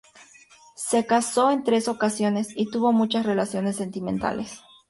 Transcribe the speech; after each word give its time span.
Se 0.77 1.05
casó 1.05 1.51
en 1.51 1.63
tres 1.63 1.87
ocasiones, 1.87 2.47
y 2.55 2.71
tuvo 2.71 2.91
muchas 2.91 3.23
relaciones 3.23 3.75
sentimentales. 3.75 4.63